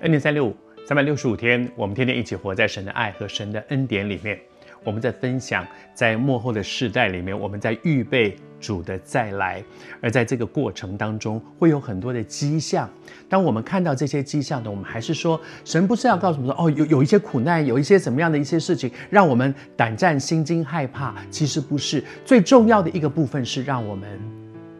[0.00, 0.56] 恩典三六五，
[0.86, 4.40] 三百六十五天，我们天天一起活在神的爱和神的恩典里面。
[4.82, 9.62] 我们在分享，在幕后的世代里面，我们在预备主的再来。
[10.00, 12.88] 而在这个过程当中，会有很多的迹象。
[13.28, 21.14] 当我们看到这些迹象呢，我们还是说，神不是要告诉我们说，哦，有有一些苦难，有一些怎么样的一些事情，让我们胆战心惊、害怕。
[21.30, 24.18] 其实不是，最重要的一个部分是让我们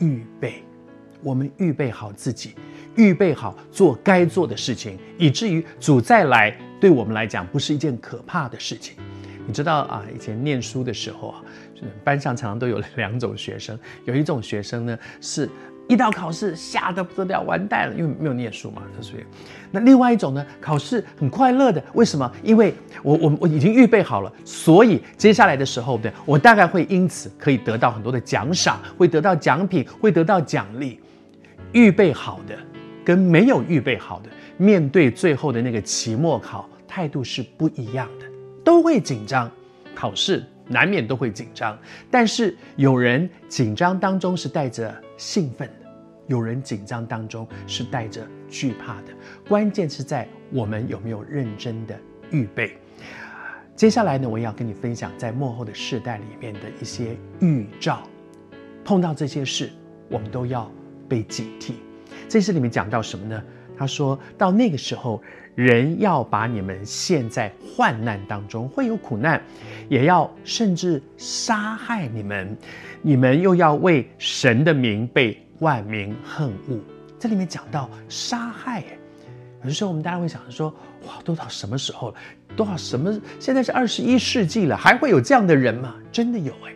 [0.00, 0.64] 预备，
[1.22, 2.56] 我们预备好自己。
[2.96, 8.96] 预备好做该做的事情，以至于主再来，对我们来讲不是一件可怕的事情。
[9.46, 11.42] 你知道啊，以前念书的时候啊，
[12.02, 15.48] 班上常常都有两种学生，有一种学生呢，是
[15.86, 19.24] 一到考试吓得不得了，完蛋了，因为没有念书嘛，所以
[19.70, 22.30] 那另外一种呢，考试很快乐的，为什么？
[22.42, 30.98] 因为我我我已经预备好了，所以接下来的时候，对，我大概会因此可以得到很多的奖赏，会得到奖品，会得到奖励。
[31.72, 32.56] 预备好的。
[33.04, 38.26] 跟没有预备好的，面对最后的那个期末考，态度是不一样的，
[38.64, 39.50] 都会紧张，
[39.94, 41.78] 考试难免都会紧张。
[42.10, 45.86] 但是有人紧张当中是带着兴奋的，
[46.26, 49.08] 有人紧张当中是带着惧怕的。
[49.48, 51.98] 关键是在我们有没有认真的
[52.30, 52.76] 预备。
[53.76, 58.08] 接下来呢，我也要跟你分享在幕后的世代里面的一些预兆，
[58.84, 59.70] 碰到这些事，
[60.08, 60.70] 我们都要
[61.08, 61.72] 被警惕。
[62.28, 63.42] 这是里面讲到什么呢？
[63.76, 65.20] 他说到那个时候，
[65.56, 69.42] 人要把你们陷在患难当中，会有苦难，
[69.88, 72.56] 也要甚至杀害你们，
[73.02, 76.78] 你们又要为神的名被万民恨恶。
[77.18, 78.84] 这里面讲到杀害，
[79.64, 80.72] 有时候我们大家会想说：
[81.06, 82.14] 哇，都到什么时候了？
[82.54, 83.20] 多少什么？
[83.40, 85.96] 现在是二十一世纪了，还会有这样的人吗？
[86.12, 86.72] 真的有哎，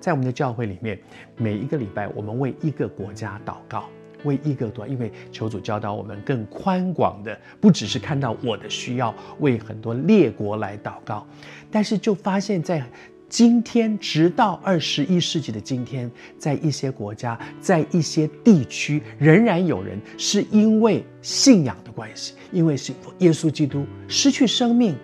[0.00, 0.98] 在我们的教会里面，
[1.36, 3.88] 每一个礼拜我们为一个国家祷告。
[4.26, 11.26] 为一个多，因为求主教导我们更宽广的，不只是看到我的需要，为很多列国来祷告。
[11.70, 12.84] 但是就发现，在
[13.28, 24.94] 今天，直到二十一世纪的今天，在一些国家，在一些地区，仍然有人是因为信仰的关系，因为信耶稣基督，失去生命。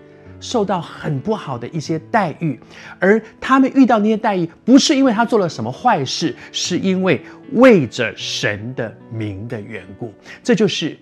[0.42, 2.58] 受到很不好的一些待遇，
[2.98, 7.22] 而他们遇到那些待遇，不是因为他做了什么坏事，是因为
[7.52, 10.12] 为着神的名的缘故。
[10.42, 10.98] 这就是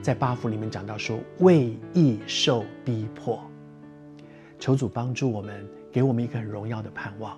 [0.00, 3.42] 在八福里面讲到说，为义受逼迫。
[4.58, 7.36] 求主帮助我们，给我们一个很荣耀的盼望。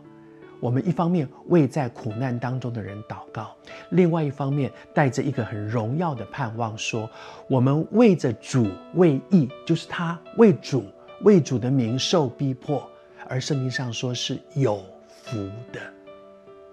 [0.61, 3.57] 我们一方面为在苦难当中的人祷告，
[3.91, 7.09] 另外一方面带着一个很荣耀的盼望，说
[7.49, 10.85] 我们为着主为义，就是他为主。
[11.23, 12.89] 为主的名受逼迫，
[13.29, 15.37] 而圣经上说是有福
[15.73, 15.81] 的，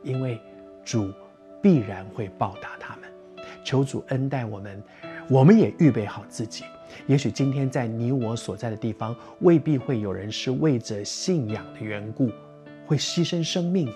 [0.03, 0.39] 因为
[0.83, 1.11] 主
[1.61, 3.09] 必然会报答他们。
[3.63, 4.81] 求主恩待我们，
[5.27, 6.63] 我们也预备好自己。
[7.07, 12.29] 也许今天在你我所在的地方，未必会有人是为着信仰的缘故
[12.85, 13.95] 会牺牲生命的，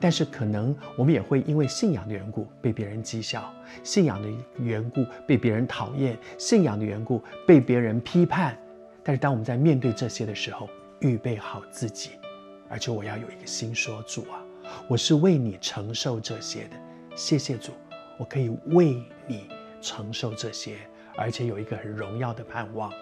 [0.00, 4.28] 但是可能我们也会因为信仰的缘故被别人讥笑，信仰的
[4.58, 8.58] 缘故被别人讨厌，信仰的缘故被别人批判。
[9.08, 10.68] 但是当我们在面对这些的时候，
[11.00, 12.10] 预备好自己，
[12.68, 14.44] 而且我要有一个心说：主啊，
[14.86, 16.76] 我是为你承受这些的。
[17.16, 17.72] 谢谢主，
[18.18, 19.48] 我可以为你
[19.80, 20.76] 承受这些，
[21.16, 22.92] 而且有一个很荣耀的盼望，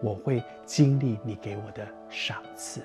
[0.00, 2.80] 我会经历你给我的赏赐。